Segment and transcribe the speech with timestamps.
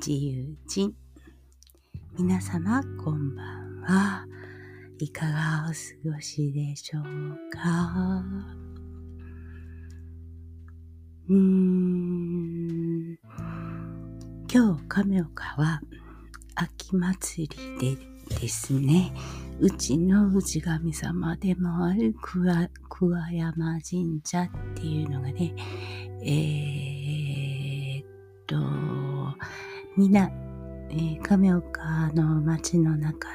[0.00, 0.94] 自由人。
[2.16, 4.24] 皆様こんばんは。
[4.98, 7.02] いかがお過ごしでしょう
[7.50, 8.24] か？
[11.28, 13.18] うーん。
[14.50, 15.82] 今日亀岡は
[16.54, 17.46] 秋祭
[17.78, 19.12] りでですね、
[19.60, 22.70] うちの氏神様でもある桑
[23.32, 25.54] 山神社っていうのがね、
[26.22, 28.06] えー、っ
[28.46, 28.56] と、
[29.96, 30.30] みんな、
[30.90, 33.28] えー、亀岡の町の中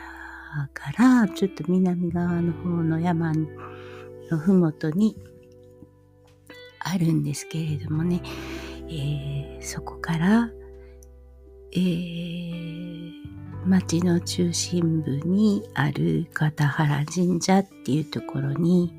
[0.73, 5.17] からちょっと南側の方の山のふもとに
[6.79, 8.21] あるんですけれどもね、
[8.89, 10.49] えー、そこから、
[11.73, 13.11] えー、
[13.65, 18.93] 町の中心部にある片原神社っていうところに、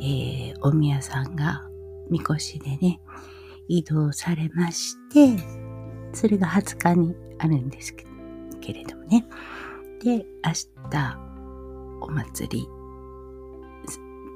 [0.00, 1.62] えー、お宮さんが
[2.10, 3.00] みこしでね、
[3.68, 5.61] 移動されまして、
[6.12, 7.94] それが20日にあるんです
[8.60, 9.26] けれどもね。
[10.02, 10.52] で、明
[10.90, 11.18] 日
[12.00, 12.68] お祭り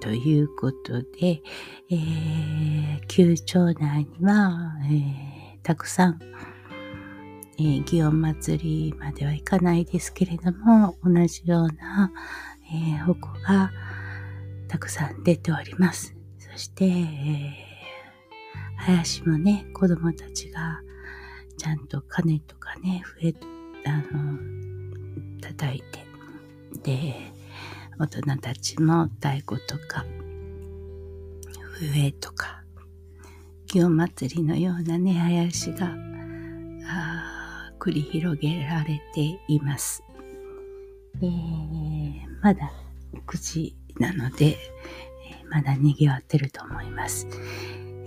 [0.01, 1.43] ということで、
[1.91, 6.21] えー、旧町内には、えー、たくさん
[7.59, 12.13] えー、祇園祭りまではいかないですけれども、同じような、
[12.71, 13.71] えー、矛が
[14.69, 16.15] たくさん出ております。
[16.39, 17.55] そして、えー、
[18.77, 20.83] 林もね、子供たちが
[21.57, 23.35] ちゃんと鐘とかね、笛、
[23.85, 24.39] あの、
[25.41, 26.07] 叩いて、
[26.83, 27.33] で、
[27.98, 30.05] 大人たちも太鼓とか、
[31.73, 32.63] 笛とか、
[33.69, 35.95] 祇園祭りのようなね、林が、
[36.89, 40.03] あ繰り広げられています。
[41.20, 42.73] えー、まだ
[43.27, 44.57] 9時なので、え、
[45.48, 47.27] まだ賑わってると思います。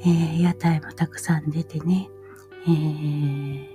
[0.02, 2.10] えー、屋台もたくさん出てね、
[2.68, 3.68] えー、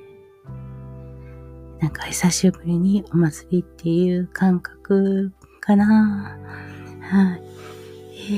[1.81, 6.39] なんか久しぶりにお祭りっていう感覚かな。
[7.00, 7.43] はい。
[8.27, 8.33] え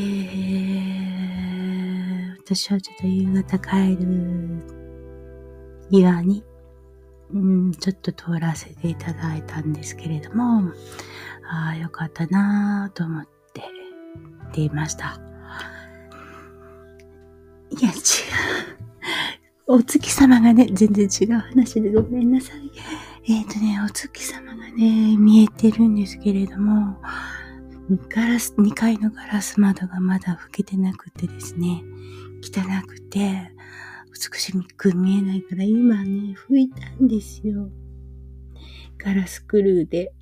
[2.36, 4.06] ー、私はちょっと夕方帰る
[5.90, 6.42] 庭に
[7.32, 10.72] うん、ちょっと通らせていただいたんですけれども、
[11.48, 13.62] ああ、よかったなぁと思って
[14.52, 15.25] 出いました。
[19.68, 22.70] お月様がね、全然違う話でごめんなさい。
[23.28, 26.96] えっ、ー、とね、お月様がね、見えてるんですけれども、
[28.08, 31.82] ガラス、2階のガラス窓がまだ拭けてなくてですね、
[32.44, 33.50] 汚くて、
[34.32, 37.68] 美しく見えないから今ね、拭いたんですよ。
[38.98, 40.12] ガラスクルーで。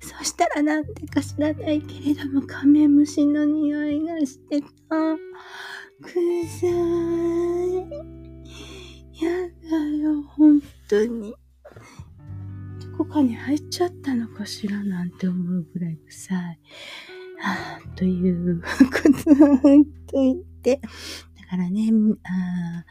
[0.00, 4.66] そしたらなんでか知らないけれども、カメムシの匂いがしてた。
[6.02, 6.10] く
[6.60, 6.66] さ
[8.10, 8.23] い。
[9.20, 11.34] やだよ、本当に。
[12.90, 16.38] どこかに入っちゃったのかしらなんて思うぐらい臭い。
[16.38, 16.58] は
[17.40, 18.66] あ、というこ
[19.24, 20.80] とを言っといて、
[21.54, 21.88] からね、
[22.24, 22.84] あ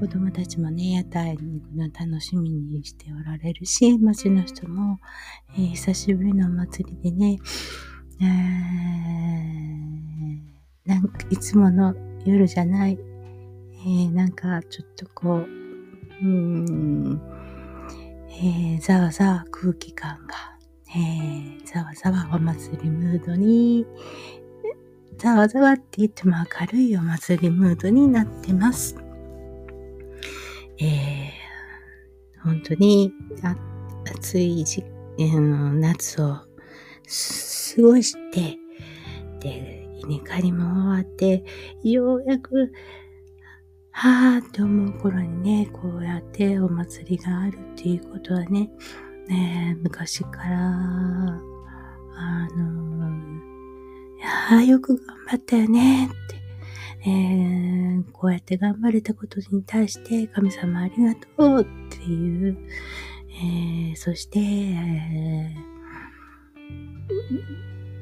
[0.00, 4.98] 子供たちもね、屋台に行くの楽しみにしておられるし、町の人も、
[5.54, 7.38] えー、久しぶりのお祭りでね、
[8.20, 8.24] え、
[10.88, 11.94] なんかいつもの
[12.24, 15.59] 夜じゃない、えー、なんかちょっとこう、
[16.22, 17.20] うん、
[18.28, 20.34] えー、ざわざわ空気感が、
[20.94, 23.86] えー、ざわざわお祭りムードに、
[25.16, 28.96] ざわざわって言っても明るいお祭りムードになってます。
[30.78, 33.12] えー、本当に
[34.10, 34.82] 暑い時、
[35.18, 35.40] えー、
[35.78, 36.46] 夏を過
[37.82, 38.58] ごして、
[39.40, 41.44] で、稲刈りも終わって、
[41.82, 42.72] ようやく、
[44.02, 48.70] はぁって思う頃にね、こうやってお祭りがあるっていうことはね、
[49.28, 50.56] ね昔から、
[52.16, 53.10] あの
[54.18, 56.40] やあ、よく頑張ったよねって。
[57.06, 62.56] えー、こうやって頑張れたことに対して神様ありがとうっていう、
[63.28, 65.54] えー、そして、え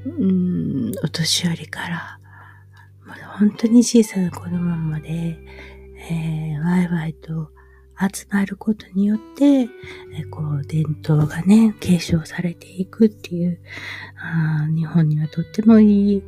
[0.07, 0.27] ー、う
[0.93, 2.21] ん、お年寄りから、
[3.39, 5.37] 本当に小さな子供まで、
[5.99, 7.51] えー、ワイワイと
[8.01, 9.69] 集まることによって、え
[10.31, 13.61] こう、伝統がね、継承されていくっていう
[14.17, 16.23] あ、日本にはとってもいい、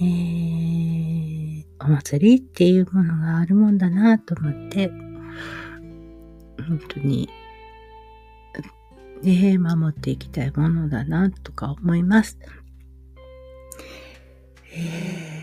[0.00, 4.88] えー、お祭りっていうものがあるもんだなと思って、
[6.68, 7.30] 本当に、
[9.22, 12.38] ね、守っていきたいものだなとか思います。
[14.74, 15.37] えー、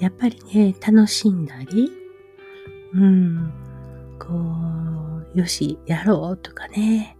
[0.00, 1.90] やっぱりね、楽しんだり、
[2.94, 3.52] うん、
[4.18, 4.28] こ
[5.34, 7.16] う、よし、やろうとかね、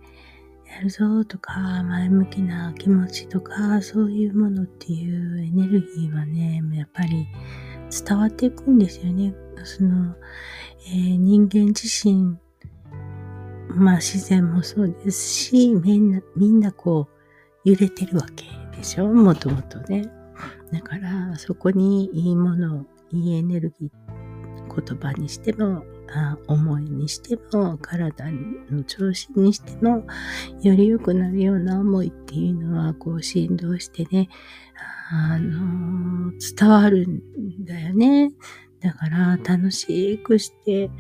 [0.67, 7.27] やるぞとか、前向きな気持ちとか、そういうものっていうエネルギーはね、やっぱり
[8.07, 9.35] 伝わっていくんですよね。
[9.65, 10.15] その、
[10.89, 12.37] えー、人間自身、
[13.69, 17.09] まあ自然もそうですし、みんな、みんなこ
[17.65, 18.45] う、揺れてるわけ
[18.77, 19.07] でしょ？
[19.07, 20.11] もともとね。
[20.73, 25.85] だから、そこにいいもの、いいエネルギー、言葉にしても、
[26.17, 28.31] あ思いにしても、体
[28.71, 30.07] の調子にしても、
[30.63, 34.29] より良くなるような思いっていうのは、こう振動してね、
[35.11, 38.33] あの、伝わるんだよね。
[38.81, 40.91] だから、楽しくして、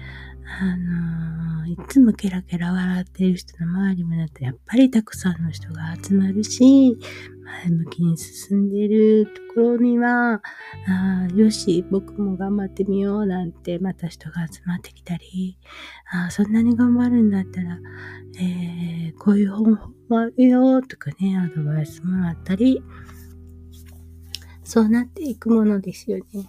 [0.47, 6.97] あのー、いつもケラケラ笑ってる人の周りもだとやっぱりたくさんの人が集まるし、
[7.45, 10.43] 前向きに進んでるところには、
[10.87, 15.59] あよし、僕も頑張ってみようなんてまた人が集まってきたり、
[16.11, 17.79] あそんなに頑張るんだったら、
[18.41, 19.71] えー、こういう方法
[20.09, 22.83] もあるよとかね、アドバイスもらったり、
[24.65, 26.49] そうなっていくものですよね。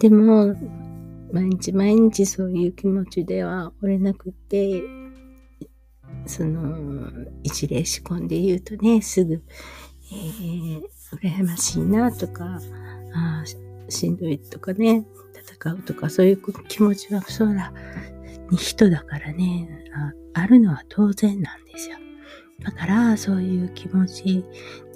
[0.00, 0.54] でも、
[1.34, 4.84] 毎日毎日そういう気持ちでは折れなくて、
[6.26, 7.10] その、
[7.42, 9.42] 一例仕込んで言うとね、すぐ、
[10.12, 10.80] えー、
[11.20, 12.60] 羨ましいなとか、
[13.12, 13.42] あ
[13.88, 15.04] しんどいとかね、
[15.60, 17.72] 戦うとか、そういう気持ちは、そら、
[18.52, 19.68] に人だからね
[20.34, 21.96] あ、あるのは当然なんですよ。
[22.62, 24.44] だから、そういう気持ち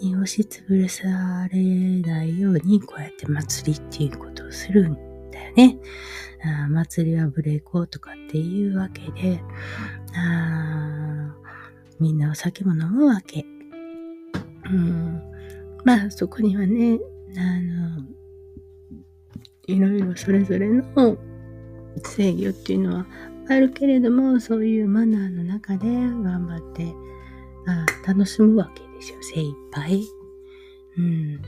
[0.00, 1.02] に押しつぶさ
[1.50, 1.58] れ
[2.00, 5.07] ないように、こうやって祭りっていうことをするん
[5.38, 5.78] だよね。
[6.44, 9.40] あ祭りはブレイクとかっていうわけで、
[10.14, 11.34] あ
[12.00, 13.44] みんなお酒も飲むわけ。
[14.66, 15.22] うん、
[15.84, 16.98] まあ、そこにはね、
[17.36, 18.06] あの、
[19.66, 21.16] いろいろそれぞれの
[22.04, 23.06] 制御っていうのは
[23.48, 26.94] あるけれども、そういうマナーの中で頑張って
[27.66, 30.02] あ楽しむわけですよ、精一杯。
[30.96, 31.40] うん、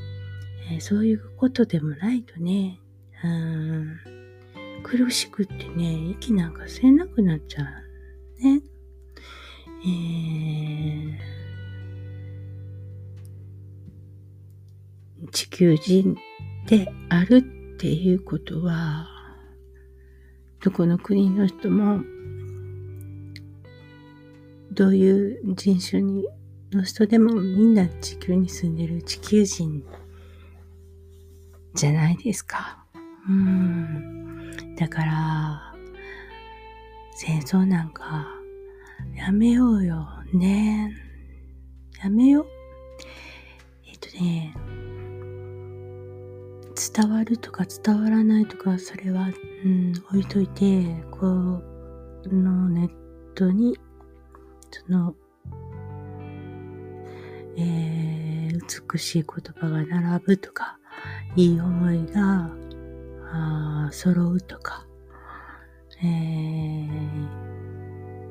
[0.73, 2.81] えー、そういうことでもないとね、
[3.23, 3.99] うん、
[4.83, 8.43] 苦しくってね、息なんか吸えなくなっちゃう。
[8.43, 8.63] ね。
[9.83, 16.17] えー、地球人
[16.67, 17.43] であるっ
[17.79, 19.07] ていうことは、
[20.63, 22.01] どこの国の人も
[24.73, 26.27] どういう人種に
[26.73, 29.85] の人でもみんな地球に住んでる地球人
[31.75, 32.80] じゃないですか。
[33.31, 34.75] うん。
[34.77, 35.75] だから、
[37.15, 38.27] 戦争なんか
[39.15, 40.09] やめようよ。
[40.33, 40.93] ね
[42.03, 42.47] やめよう。
[43.87, 44.55] えっとね、
[46.75, 49.29] 伝わるとか伝わらないとか、それは、
[49.65, 51.27] うん、置いといて、こ
[52.27, 52.91] のネッ
[53.35, 53.79] トに
[54.71, 55.15] その、
[57.57, 60.79] えー、美しい言葉が並ぶとか、
[61.37, 62.51] いい思いが、
[63.33, 64.87] あ揃うとか、
[66.03, 66.07] え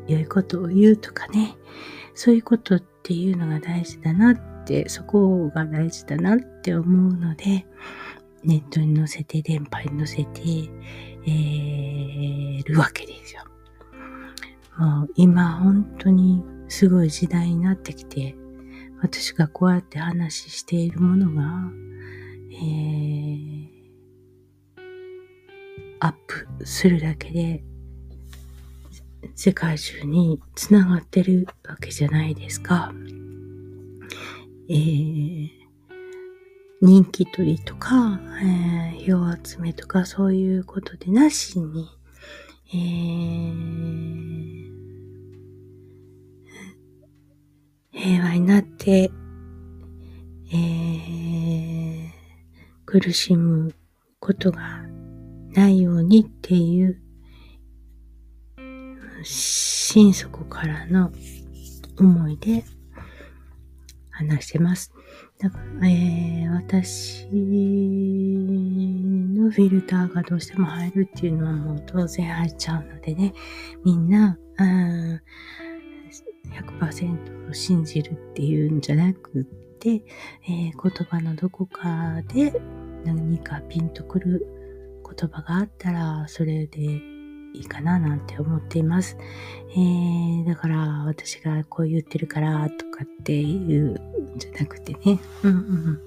[0.07, 1.55] ー、良いことを言うとかね、
[2.13, 7.65] そういうことっていうのが大事だなって、そこが大事だなって思うので、
[8.43, 10.41] ネットに載せて、電波に載せて、
[11.25, 13.43] えー、るわけですよ。
[14.77, 18.35] もう今本当にすごい時代になってきて、
[19.01, 21.71] 私がこうやって話しているものが、
[22.51, 23.58] えー、
[25.99, 26.13] アッ
[26.57, 27.63] プするだけで、
[29.35, 32.93] 世界中につながってるわけじゃないですか。
[34.69, 35.49] えー、
[36.81, 41.89] 人気取りとか、えー、票集めとかそういうことでなしに、
[42.71, 42.79] えー、
[47.91, 49.11] 平和になって、
[50.51, 52.09] えー、
[52.85, 53.73] 苦しむ
[54.19, 54.88] ことが
[55.59, 57.01] ないようにっていう
[59.23, 61.11] 心底からの
[61.99, 62.63] 思いで
[64.09, 64.93] 話してます。
[65.37, 67.31] だから、えー、私の
[69.51, 73.33] フィルターがどうしても入るっていうのはもう当然入っちゃうのでね、
[73.83, 75.21] みんな、うん
[76.79, 79.43] 100%を信じるっていうんじゃなくっ
[79.79, 80.73] て、えー、言
[81.07, 82.53] 葉のどこかで
[83.05, 84.58] 何かピンとくる
[85.19, 89.17] 言葉があったら、それでいいかななんて思っています。
[89.71, 95.19] えー、だから私がこう言ってるからとかっていうんじゃなくてね。
[95.43, 95.99] うんうん。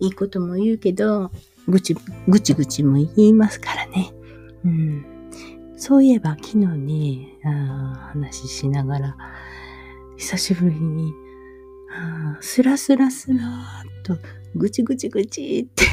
[0.00, 1.30] いいことも言うけど、
[1.68, 4.12] ぐち、ぐちぐちも言いますからね。
[4.64, 5.06] うん。
[5.76, 9.16] そういえば昨日ね、あ話しながら、
[10.16, 11.12] 久しぶりに、
[11.92, 13.42] あスラスラスラーっ
[14.02, 14.18] と、
[14.54, 15.84] ぐちぐちぐちって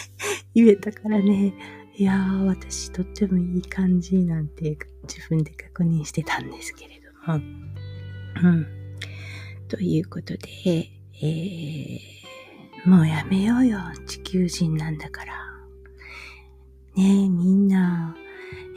[0.54, 1.54] 言えたからね、
[1.96, 7.40] いやー、私とってもいい感じなんて自分で確認してたんですけれども。
[8.42, 8.66] うん。
[9.68, 10.90] ということで、
[11.22, 15.34] えー、もうやめようよ、地球人なんだから。
[16.96, 18.16] ねえ、みんな、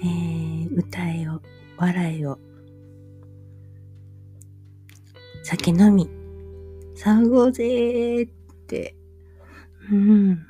[0.01, 1.41] えー、歌えよ、
[1.77, 2.39] 笑えよ。
[5.43, 6.09] 酒飲み、
[6.95, 8.31] 騒ごうぜーっ
[8.67, 8.95] て、
[9.91, 10.47] うん。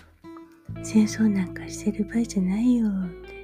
[0.83, 3.39] 戦争なんかしてる場合じゃないよって。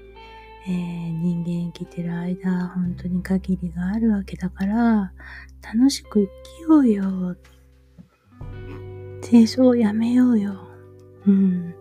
[0.67, 5.13] えー、人間生きてる間、本当に限りがあるわけだから、
[5.61, 6.27] 楽しく生
[6.57, 7.35] きようよ。
[9.21, 10.67] 戦争をやめようよ。
[11.27, 11.75] うん。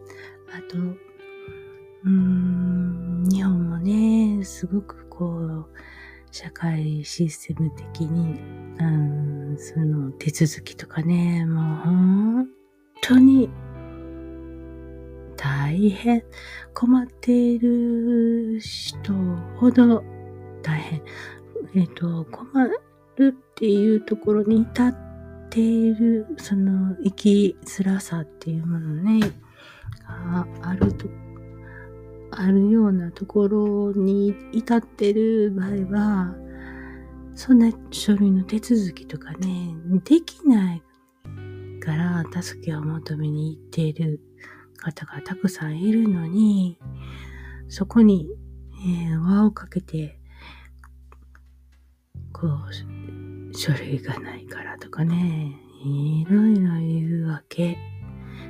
[0.53, 5.67] あと、うーん、日本もね、すごくこう、
[6.31, 8.39] 社会システム的に、
[8.79, 12.49] うん、その手続きとかね、もう本
[13.01, 13.49] 当に
[15.45, 16.25] 大変
[16.73, 19.13] 困っている人
[19.61, 20.03] ほど
[20.63, 21.03] 大変。
[21.75, 22.65] えっ、ー、と、困
[23.17, 24.97] るっていうところに至っ
[25.51, 29.21] ている、その生きづらさっていうものね、
[30.09, 31.09] があると、
[32.31, 36.35] あるようなところに至ってる場合は、
[37.35, 40.83] そんな書類の手続きとかね、できない
[41.81, 44.21] から助けを求めに行っている
[44.85, 46.79] 方がたくさんいるのに、
[47.69, 48.29] そこに、
[48.87, 50.19] えー、輪をかけて、
[52.33, 57.79] こう、書類がないからとかね、いろいろ言うわけ。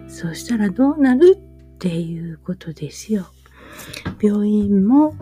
[0.08, 3.26] そしたらどうなるっていうことですよ。
[4.20, 5.14] 病院も、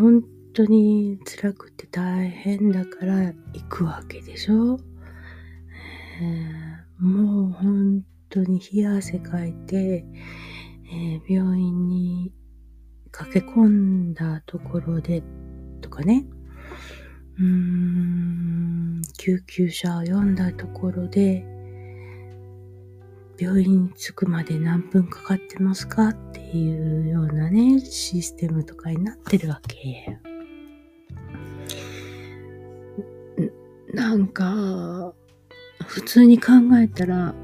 [0.00, 4.80] 本当に辛くて大変だから行くわけでしょ。
[6.20, 8.04] えー、もう本
[8.34, 10.04] 当に冷や汗かいて、
[10.92, 12.32] えー、病院に
[13.12, 15.22] 駆け込んだところで、
[15.80, 16.26] とかね、
[17.38, 21.44] うーん、救急車を呼んだところで、
[23.38, 30.18] 病院に着くまで何分かかってますかっていうようなね、システムとかになってるわけ。
[33.92, 35.14] なんか、
[35.86, 37.34] 普通に考えたら、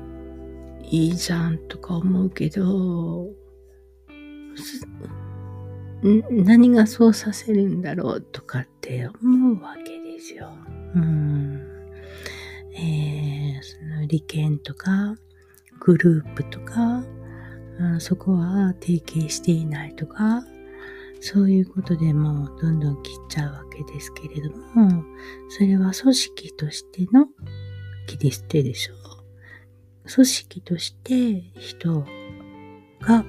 [0.90, 3.28] いいじゃんとか思うけど、
[6.30, 10.50] 何がそうさせるんだろうとかって思うわけですよ。
[10.94, 11.60] うん。
[12.74, 15.14] えー、その利権とか、
[15.78, 17.04] グループとか、
[17.78, 20.42] うんそこは提携していないとか、
[21.20, 25.04] そういうことでもうどんどん切っちゃうわけですけれども、
[25.48, 27.26] それは組織としての
[28.06, 29.09] 切り捨てでしょう。
[30.12, 32.04] 組織として人
[33.00, 33.24] が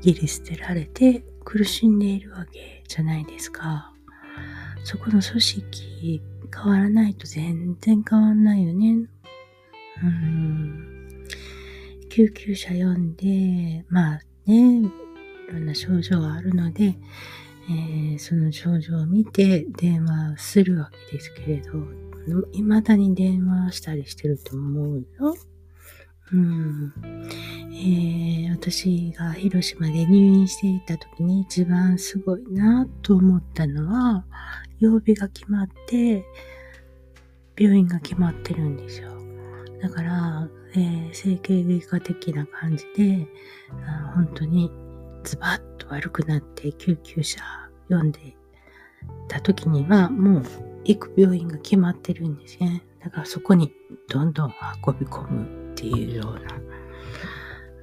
[0.00, 3.92] 切り捨てられて苦しんでいるわけじゃないですか。
[4.84, 6.22] そこの組織
[6.54, 9.08] 変わらないと全然変わんないよね。
[10.02, 11.26] うん。
[12.08, 14.80] 救急車呼んで、まあね、
[15.48, 16.96] いろんな症状があるので、
[17.68, 21.72] えー、その症状を見て電話するわけですけれど、
[22.52, 25.36] 未だに電話したりしてると思うよ。
[26.32, 26.92] うん。
[27.72, 34.24] えー、私が広島で入院していた時に一番すごいなと思ったのは、
[34.80, 36.24] 曜日が決まって、
[37.58, 39.10] 病院が決まってるんですよ。
[39.80, 43.26] だから、えー、整形外科的な感じで、
[43.86, 44.70] あ本当に
[45.22, 47.40] ズバッと悪くなって救急車
[47.88, 48.36] 呼んで
[49.28, 50.44] た時には、もう
[50.84, 52.82] 行く病院が決まってるんですね。
[53.02, 53.72] だからそこに
[54.08, 54.54] どんどん
[54.86, 56.40] 運び込むっていうような。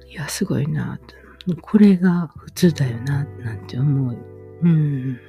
[0.08, 0.98] いや、すごいな。
[1.62, 4.18] これが普通だよな、なんて思う。
[4.62, 5.20] うん。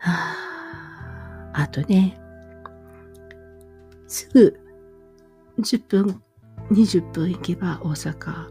[0.00, 2.18] あ、あとね、
[4.06, 4.58] すぐ
[5.58, 6.22] 10分、
[6.70, 8.46] 20分行けば大阪、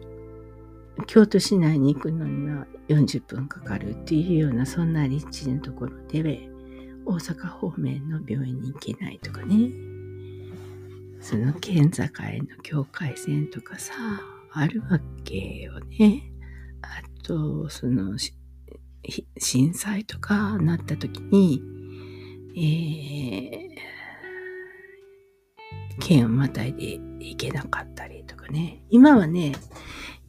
[1.08, 6.48] 京都市内に行くのには40分かかるっていうような、そんな立地のところで、
[7.06, 9.72] 大阪方面の病院に行けないとかね。
[11.22, 13.94] その県境の境界線とかさ、
[14.54, 16.24] あるわけよね。
[16.82, 16.88] あ
[17.24, 18.18] と、その、
[19.38, 21.62] 震災とかなった時に、
[22.58, 23.70] え
[26.00, 28.84] 県をまたいで行けなかったりとかね。
[28.90, 29.54] 今はね、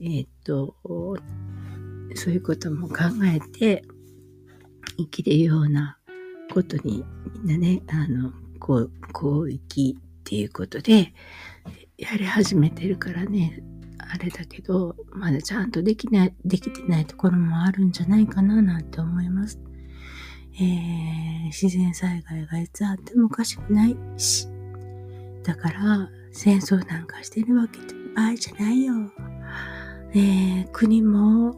[0.00, 0.76] えー、っと、
[2.14, 2.94] そういうことも考
[3.24, 3.82] えて
[4.98, 5.98] 生きるような
[6.52, 11.12] ことにみんなね、あの、こう、広域っていうことで
[11.98, 13.62] やり始めてるからね、
[13.98, 19.58] あれだけど、まだちゃんとできない、できてないところもあるんじゃないかななんて思います。
[20.54, 24.46] えー、自然災害がいつあってもおかしくないし、
[25.42, 27.80] だから戦争なんかしてるわけ
[28.14, 28.94] 場合じゃないよ。
[30.14, 31.54] えー、国も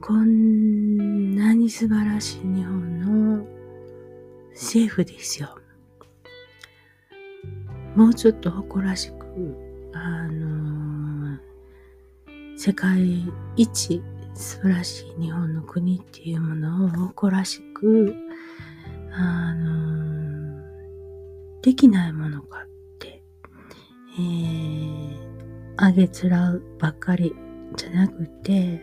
[0.00, 3.46] こんなに素晴らしい日本の
[4.52, 5.56] 政府ですよ。
[7.98, 9.56] もうちょっと誇らしく、
[9.92, 13.24] あのー、世界
[13.56, 14.00] 一
[14.34, 18.14] 素晴らしい日本の国っていうものを誇らしく、
[19.10, 22.68] あのー、できないものかっ
[23.00, 23.20] て、
[24.16, 25.16] えー、
[25.76, 27.34] あげつらうばっかり
[27.74, 28.80] じゃなくて、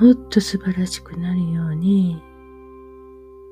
[0.00, 2.20] もっと素晴らしくなるように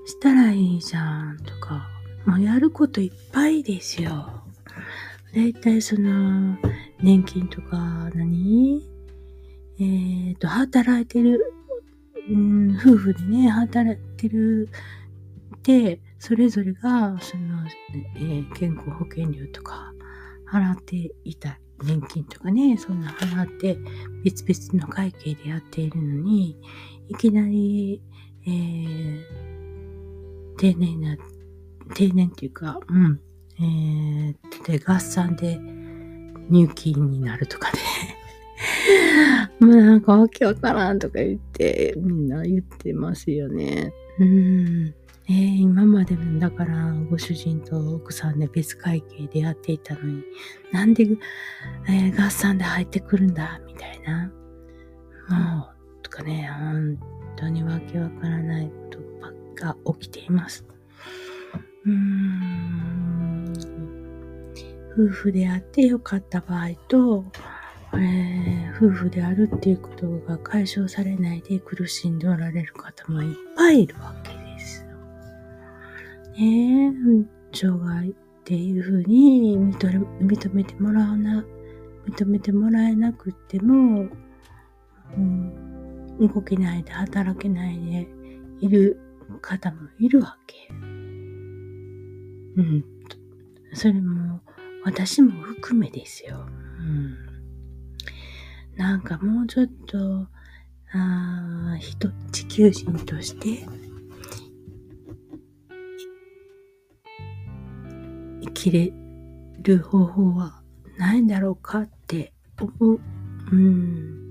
[0.04, 1.88] したらいいじゃんとか、
[2.28, 4.42] もうやることいっぱいですよ。
[5.34, 6.58] だいたいその、
[7.00, 8.86] 年金とか何、
[9.80, 11.40] えっ、と、働いてる、
[12.28, 14.68] うん、夫婦でね、働いてる
[15.62, 17.66] で、それぞれが、その、
[18.16, 19.94] えー、健康保険料とか
[20.52, 23.78] 払っていた年金とかね、そんな払って
[24.22, 26.60] 別々の会計でやっているのに、
[27.08, 28.02] いきなり、
[28.46, 29.22] えー、
[30.58, 31.16] 定年な、
[31.88, 33.20] 定年っていうか、うん、
[33.60, 35.58] えー、で、合算で
[36.48, 37.78] 入金になるとかね。
[39.60, 43.92] もうなんかわけわからんとか言って、みんな言ってますよね。
[44.18, 44.94] うん。
[45.30, 50.22] えー、今までもだからご主人と奥さんで別会計でやっていたのに、
[50.72, 51.06] なんで、
[51.86, 54.32] えー、合算で入ってくるんだ、みたいな。
[55.28, 55.68] も
[56.00, 56.98] う、とかね、本
[57.36, 60.64] 当にわけわからないことばっか起きています。
[64.92, 67.24] 夫婦であってよかった場合と、
[67.94, 74.84] えー、夫婦であるっていうことが解消されないで苦しんでおられる方もいっぱいいるわけです
[76.36, 81.44] ねえ障害っていうふうに認めてもらわな、
[82.08, 84.08] 認めてもらえなくっても、
[85.16, 88.08] うん、動けないで働けないで
[88.60, 88.98] いる
[89.42, 90.70] 方もいるわけ。
[92.58, 92.84] うん。
[93.72, 94.40] それも
[94.84, 96.46] 私も含めですよ。
[96.80, 97.16] うん。
[98.76, 100.26] なんかもうちょっと、
[100.92, 103.66] あ人、地球人として
[108.54, 108.92] 切れ
[109.62, 110.62] る方法は
[110.96, 113.00] ないんだろうかって思う。
[113.52, 114.28] うん。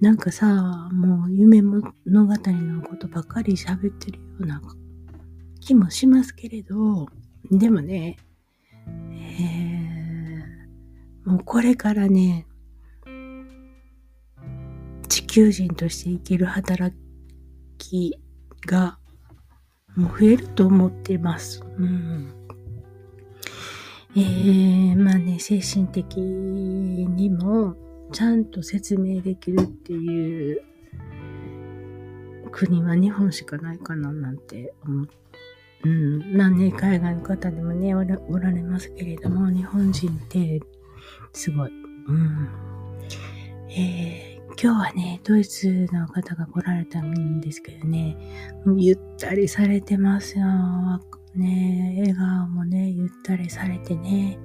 [0.00, 4.60] なんかさ、もう夢物語のことばかり喋ってるような
[5.66, 7.08] 気もしますけれど、
[7.50, 8.18] でもね、
[8.86, 12.46] えー、もうこれからね、
[15.08, 16.96] 地球人として生きる働
[17.78, 18.16] き
[18.64, 18.96] が
[19.96, 21.64] もう増えると思ってます。
[21.78, 22.32] うん
[24.14, 27.74] えー、まあね、精神的にも
[28.12, 30.62] ちゃんと説明できるっていう
[32.52, 35.26] 国は日本しかないかななんて思って、
[35.86, 40.60] うん、まあね、海外の方でもねおら、おられますけれども、日本人って
[41.32, 41.70] すごい。
[42.08, 42.48] うん。
[43.70, 48.16] えー、今日はね、ドイツの方が来られたんですけどね、
[48.76, 50.46] ゆったりされてますよ。
[51.36, 54.40] ね、笑顔もね、ゆったりされてね、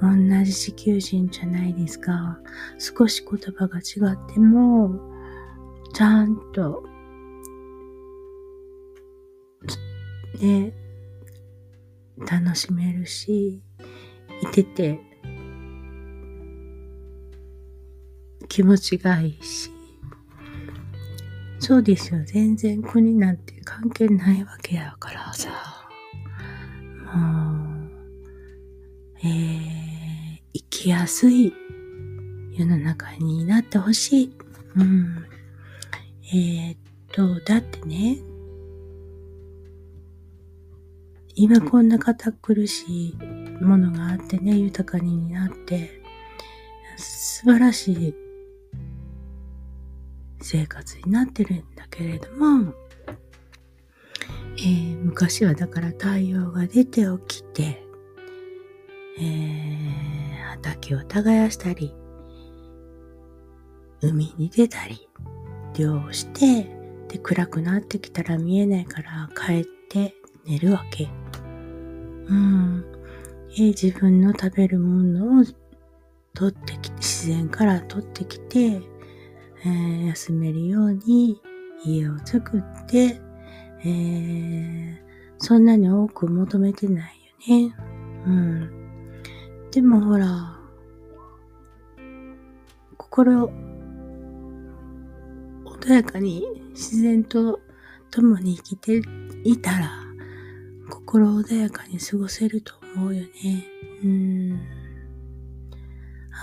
[0.00, 2.40] 同じ地球人じゃないですか。
[2.78, 4.98] 少し言葉が違っても、
[5.92, 6.82] ちゃんと、
[10.40, 10.72] ね、
[12.18, 13.62] 楽しめるし、
[14.42, 15.00] いてて、
[18.48, 19.70] 気持ちがいいし、
[21.58, 22.22] そうですよ。
[22.26, 25.50] 全然国なんて関係ないわけやからさ
[27.14, 27.90] もう。
[29.24, 31.54] えー、生きやすい
[32.58, 34.36] 世の中になってほしい。
[34.74, 35.24] うん。
[36.34, 36.78] えー、っ
[37.12, 38.18] と、だってね、
[41.34, 43.16] 今こんな堅苦しい
[43.62, 46.02] ものがあってね、豊かになって、
[46.96, 48.14] 素晴らしい
[50.40, 52.74] 生活になってるんだけれども、
[54.58, 57.82] えー、昔はだから太陽が出て起きて、
[59.18, 61.94] えー、畑を耕したり、
[64.02, 65.08] 海に出たり、
[65.74, 66.64] 漁をして、
[67.08, 70.14] で、暗くなってきたら見えないから帰って
[70.44, 71.08] 寝るわけ。
[72.28, 72.84] うん。
[73.58, 75.44] え、自分の食べるものを
[76.34, 78.80] 取ってきて、自然から取ってきて、
[79.64, 81.40] えー、休めるように
[81.84, 83.20] 家を作って、
[83.84, 84.96] えー、
[85.38, 87.12] そんなに多く求めてない
[87.48, 87.74] よね。
[88.26, 88.82] うん。
[89.70, 90.58] でもほら、
[92.96, 93.52] 心、
[95.64, 97.60] 穏やかに自然と
[98.10, 99.02] 共に生きて
[99.44, 100.01] いたら、
[100.92, 103.66] 心穏やかに過ごせると思うよね。
[104.04, 104.60] うん。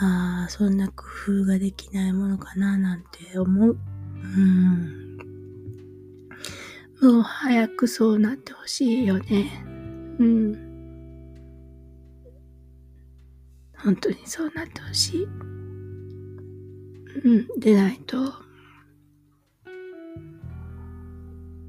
[0.02, 1.06] ああ、そんな工
[1.44, 3.78] 夫ができないものかななんて思う。
[4.16, 5.18] うん。
[7.00, 9.64] もう早くそうなってほしいよね。
[10.20, 10.70] うん。
[13.78, 15.28] 本当にそうなってほしい。
[17.24, 18.18] うん、でないと。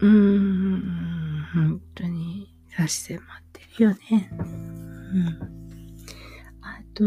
[0.01, 0.83] うん、
[1.53, 2.40] 本当に
[2.81, 3.21] 差し迫っ
[3.53, 4.31] てるよね。
[4.33, 5.29] うん。
[6.63, 7.05] あと、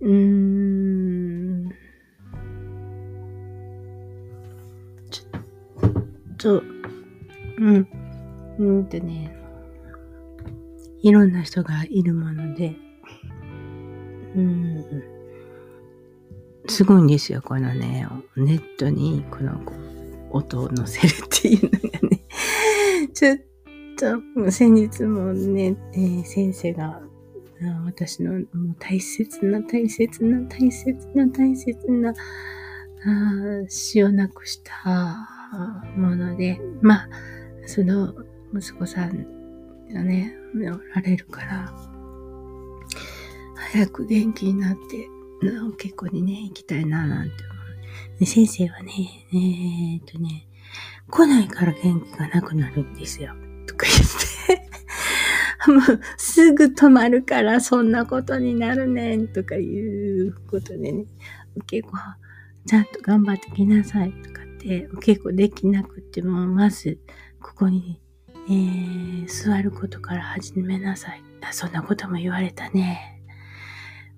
[0.00, 1.70] うん。
[5.10, 6.62] ちょっと、
[7.58, 7.88] うん。
[8.58, 9.36] うんとね、
[11.02, 12.76] いろんな人がいるもので、
[14.36, 15.15] うん。
[16.68, 19.60] すごいんですよ、このね、ネットにこの
[20.30, 22.22] 音を載せるっていうのがね。
[23.14, 23.38] ちょっ
[24.44, 27.00] と、先日もね、えー、先生が
[27.86, 28.44] 私のもう
[28.78, 32.14] 大切な大切な大切な大切な
[33.68, 35.28] 死をなくした
[35.96, 37.08] もので、まあ、
[37.66, 38.14] その
[38.54, 39.26] 息子さん
[39.92, 41.72] がね、おられるから、
[43.72, 45.08] 早く元気になって、
[45.78, 47.52] 結構にね、行きたいななんて思
[48.20, 48.26] う。
[48.26, 48.92] 先生はね、
[49.32, 50.48] えー、っとね、
[51.10, 53.34] 来ないから元気がなくなるんですよ。
[53.66, 54.36] とか言って
[55.66, 61.04] もうすぐ止まるからそんなことになるねんとかいうことでね、
[61.56, 61.92] お稽古
[62.66, 66.98] ちゃんと頑張ってきなさいとかって、お稽古できなくても、まず
[67.40, 68.00] ここに、
[68.48, 71.22] えー、座ることから始めなさい。
[71.42, 73.22] あそんなことも言われたね。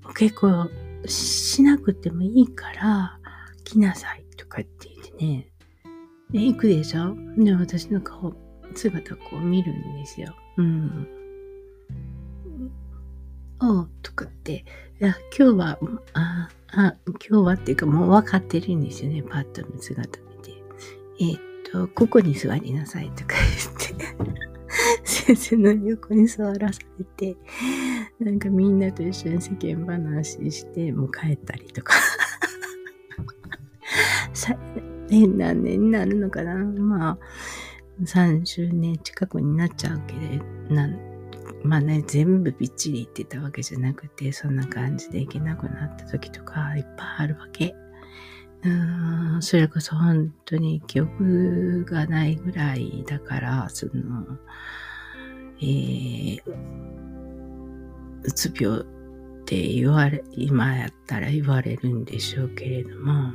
[0.04, 0.70] お稽古
[1.06, 3.18] しなくてもいいから
[3.64, 5.48] 来なさいとかって言ってね。
[6.30, 7.14] で、行くでしょ？
[7.36, 8.34] で、私の顔、
[8.74, 10.34] 姿こう見るんですよ。
[10.56, 11.08] うん。
[13.60, 14.64] おうとかって、
[15.00, 15.78] いや、今日は、
[16.12, 19.22] あ、あ、今日はっていうかもう分かってるんですよね。
[19.22, 20.52] パッとの姿見て。
[21.20, 21.40] えー、っ
[21.72, 23.34] と、ここに座りなさいとか
[23.96, 24.47] 言って。
[25.04, 27.36] 先生の横に座らされて、
[28.20, 31.94] なんかみんなと一緒に世間話して、もう帰ったりとか。
[34.32, 34.56] さ、
[35.08, 36.54] 年何年になるのかな？
[36.56, 37.18] まあ、
[38.02, 40.14] 30年近くになっちゃうけ
[40.68, 40.98] ど、なん
[41.64, 47.74] まあね、全部びっちり言ってたわけじゃなくて、そんな感じで行けなくなった時とかいっぱいあるわけ。
[48.64, 48.68] う
[49.38, 54.26] ん、それこそ本当に記憶がないぐらいだから、その、
[55.60, 56.42] えー、
[58.22, 58.84] うつ病っ
[59.44, 63.32] て言われ、今やったら言われるんでしょうけれども、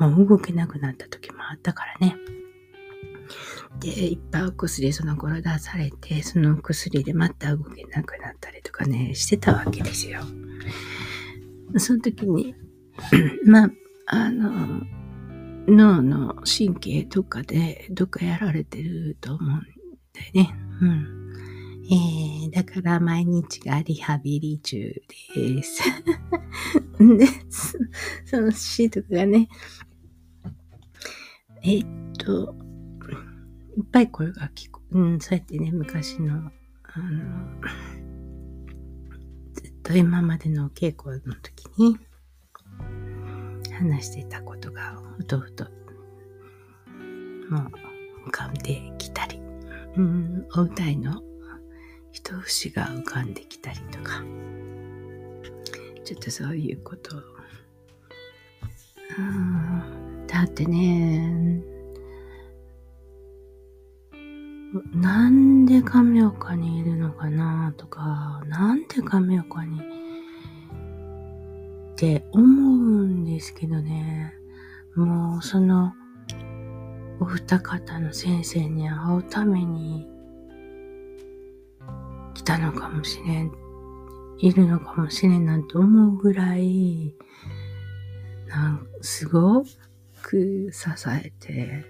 [0.00, 2.16] うん、もう動けなくなった時もあったからね。
[3.80, 10.20] で、いっぱいお薬その頃出されて、その薬でまた動けなくなったりとかね、してたわけですよ。
[11.78, 12.54] その時に、
[13.44, 13.70] まあ、
[14.14, 14.82] あの、
[15.66, 19.62] 脳の神経とかでどっかやられてると思うん
[20.12, 20.54] だよね。
[20.82, 21.22] うん。
[21.90, 25.02] えー、だから毎日がリハビリ中
[25.34, 25.82] です。
[27.00, 27.26] で、
[28.26, 29.48] そのシートがね、
[31.62, 31.86] えっ
[32.18, 32.54] と、
[33.78, 37.62] いっぱい声が聞こうん、そうやってね、昔の、あの、
[39.54, 41.98] ずっと今までの稽古の時に、
[43.72, 45.64] 話してたことが、ふとふと、
[47.50, 47.60] も
[48.24, 49.40] う、浮かんできたり、
[49.96, 51.22] うん、お歌いの
[52.12, 54.22] 一節が浮かんできたりとか、
[56.04, 57.20] ちょっとそういうことを、
[59.18, 61.62] うん、だってね、
[64.94, 69.80] なんで亀岡にいるのかなとか、なんで亀岡に
[72.02, 74.34] って思うんですけどね。
[74.96, 75.92] もうその、
[77.20, 80.08] お二方の先生に会うために
[82.34, 83.52] 来たのかもしれん、
[84.38, 87.14] いるのかもしれんなんて思うぐらい、
[88.48, 89.62] なんすご
[90.22, 91.84] く支えて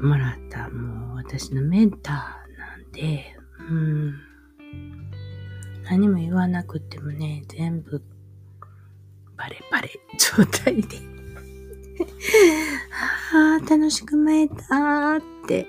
[0.00, 3.36] もらったもう私のメンターなんで、
[3.68, 4.14] うん。
[5.84, 8.02] 何も言わなくてもね、全部
[9.40, 10.98] バレバレ状態で。
[13.32, 15.66] はあ、楽しく舞えたーって、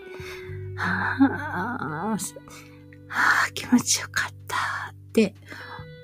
[0.76, 2.18] はあ、は
[3.48, 4.58] あ、気持ちよかった
[4.92, 5.34] って、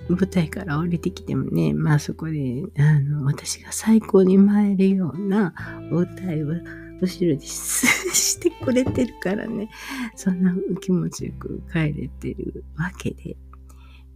[0.07, 5.53] 舞台から降りてきてもね、まあそこで、あの、私が最高に舞えるような
[5.91, 6.47] お歌いを
[7.01, 9.69] 後ろで してくれてるからね、
[10.15, 13.35] そんな気持ちよく帰れてるわけで、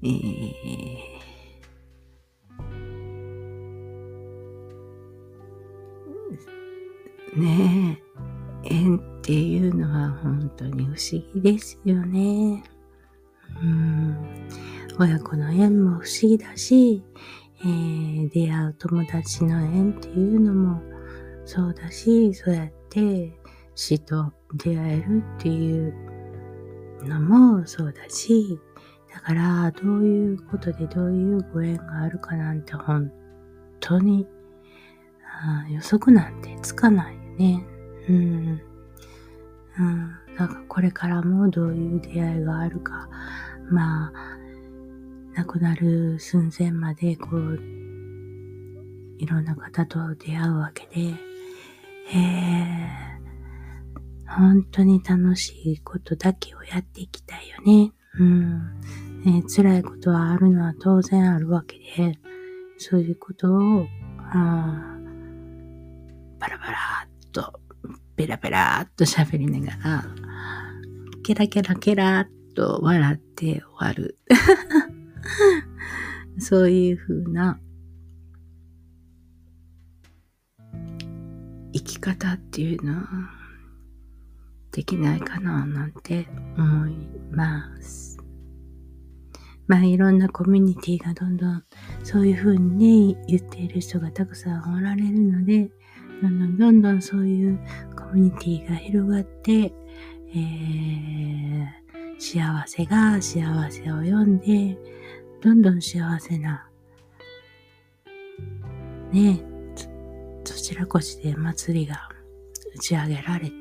[0.04, 1.31] えー
[7.36, 7.98] ね
[8.66, 12.64] え、縁っていうのは本当に不思議ですよね。
[13.62, 14.50] うん。
[15.00, 17.04] 親子の縁も不思議だし、
[17.62, 20.82] えー、出会う友達の縁っていうのも
[21.46, 23.34] そうだし、そうやって
[23.76, 25.94] 死と出会えるっていう
[27.04, 28.60] のもそうだし、
[29.14, 33.12] だからどういうことでどういうご縁があるかなんて本
[33.80, 34.28] 当に
[35.70, 37.64] 予測なんてつかないね。
[38.08, 38.62] うん。
[39.80, 40.16] うん。
[40.38, 43.10] だかこれからもどういう出会いがあるか、
[43.70, 44.14] まあ、
[45.36, 47.60] 亡くなる寸前までこう、
[49.18, 51.14] いろんな方と出会うわけで、
[52.08, 52.90] へえ、
[54.28, 57.92] 本当に楽しいことだけをやっていきたいよね。
[58.20, 58.80] うん。
[59.24, 62.20] ね、辛いことはあるのは当然あるわけで、
[62.78, 63.88] そういうことを、
[64.34, 64.98] あ
[66.40, 66.91] バラバラ
[67.32, 67.54] っと
[68.18, 70.06] ペラペラっと喋りながら、
[71.24, 74.18] ケラケラケラっと笑って終わる。
[76.38, 77.60] そういう風な
[81.74, 83.08] 生き方っていうのは
[84.72, 88.18] できないかななんて思います。
[89.68, 91.64] まあいろんなコミュニティがどんどん
[92.04, 95.72] そういう風にね言っている人がたくさんおられるので
[96.22, 97.60] どんどんどんどんそういう
[97.96, 101.68] コミュニティが広がって、えー、
[102.20, 104.78] 幸せが幸せを呼んで、
[105.42, 106.68] どんどん幸せな、
[109.12, 109.44] ね
[110.44, 112.10] そちらこしで祭りが
[112.76, 113.54] 打ち上げられて、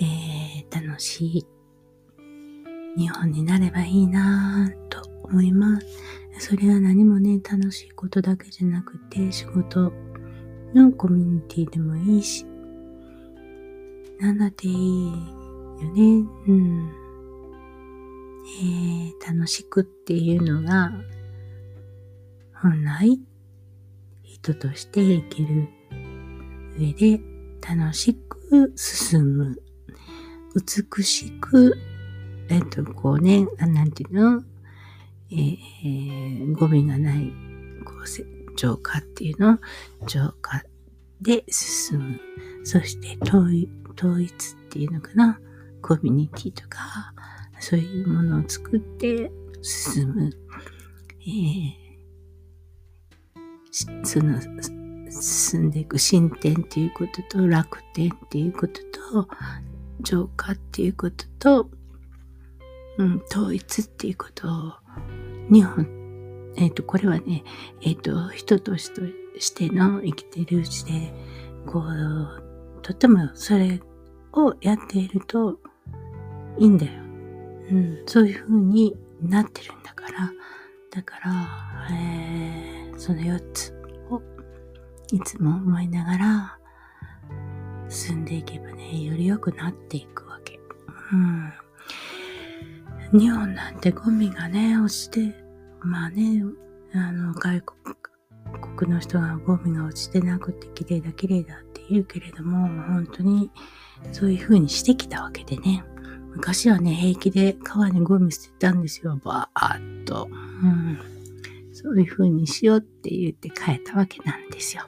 [0.00, 1.46] えー、楽しい
[2.96, 5.86] 日本になればいいなぁと思います。
[6.40, 9.92] それは何もね、楽しいことだけじゃなくて、仕事
[10.74, 12.46] のコミュニティでもいいし、
[14.20, 15.12] なんだっていいよ
[15.94, 16.28] ね。
[16.46, 16.90] うん。
[18.62, 20.92] えー、楽しくっていうのが、
[22.54, 23.20] 本来、
[24.22, 25.68] 人として生きる
[26.78, 27.20] 上で
[27.60, 29.62] 楽しく進む。
[30.54, 31.76] 美しく、
[32.48, 34.42] えっと、こうね、なんていうの？
[35.30, 37.32] えー、ゴミがない、
[37.84, 38.04] こう、
[38.56, 39.58] 浄化っていうのを
[40.06, 40.62] 浄化
[41.20, 42.20] で進む。
[42.64, 43.48] そして統
[43.96, 44.36] 統一っ
[44.70, 45.40] ていうのかな？
[45.80, 47.14] コミュニティとか、
[47.60, 49.30] そういうものを作って
[49.62, 50.30] 進む。
[51.20, 51.72] えー、
[54.04, 54.40] その、
[55.10, 58.80] 進んでいく進展っていうことと楽天っていうこと
[59.12, 59.28] と
[60.00, 61.70] 浄化っていうことと、
[62.98, 64.72] うん、統一っていうことを
[65.50, 65.86] 日本、
[66.56, 67.44] えっ、ー、と、これはね、
[67.80, 68.90] えっ、ー、と、人とし
[69.54, 71.12] ての生きてるうちで、
[71.66, 73.80] こう、とってもそれ
[74.32, 75.58] をやっていると
[76.58, 76.92] いいんだよ。
[77.70, 80.32] うん、そういう風になってるんだから、
[80.90, 83.72] だから、えー、その4つ
[84.10, 84.22] を
[85.12, 86.58] いつも思いながら
[87.88, 90.58] 進んでいけばね、より良くなっていくわけ。
[91.12, 91.52] うん。
[93.12, 95.34] 日本なんてゴミがね、落ちて、
[95.80, 96.44] まあね、
[96.92, 103.50] あの、外国、の人がゴミが落ちてなくて綺麗だ綺麗だって言うけれども、本当に
[104.12, 105.84] そういう風にしてきたわけでね。
[106.34, 110.28] 昔はね、平気で川にゴミ捨てたんですよ、バーっと。
[110.30, 110.98] うん。
[111.72, 114.82] そういう風にしようって言って変えたわけなんですよ。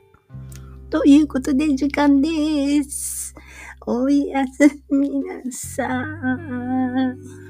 [0.91, 3.35] ということで時間です。
[3.87, 5.87] おやすみなさ
[7.47, 7.50] い。